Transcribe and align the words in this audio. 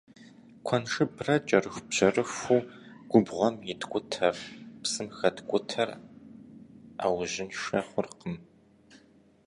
Куэншыбрэ 0.65 1.35
кӏэрыхубжьэрыхуу 1.47 2.61
губгъуэм 3.09 3.55
иткӏутэр, 3.71 4.35
псым 4.81 5.07
хэткӏутэр 5.17 5.89
ӏэужьыншэ 6.99 7.79
хъуркъым. 7.87 8.35